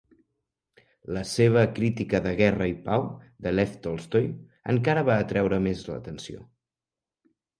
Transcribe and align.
La 1.17 1.21
seva 1.31 1.65
crítica 1.79 2.21
de 2.27 2.31
"Guerra 2.39 2.69
i 2.71 2.73
pau" 2.87 3.05
de 3.47 3.53
Lev 3.57 3.75
Tolstoi 3.83 4.25
encara 4.75 5.05
va 5.13 5.19
atreure 5.27 5.63
més 5.67 5.87
l'atenció. 5.91 6.41